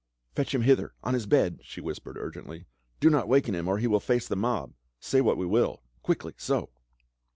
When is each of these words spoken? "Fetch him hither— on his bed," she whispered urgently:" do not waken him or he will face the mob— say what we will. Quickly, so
"Fetch 0.35 0.55
him 0.55 0.63
hither— 0.63 0.95
on 1.03 1.13
his 1.13 1.27
bed," 1.27 1.59
she 1.61 1.79
whispered 1.79 2.17
urgently:" 2.17 2.65
do 2.99 3.07
not 3.07 3.27
waken 3.27 3.53
him 3.53 3.67
or 3.67 3.77
he 3.77 3.85
will 3.85 3.99
face 3.99 4.27
the 4.27 4.35
mob— 4.35 4.73
say 5.09 5.21
what 5.21 5.37
we 5.37 5.45
will. 5.45 5.83
Quickly, 6.01 6.33
so 6.37 6.71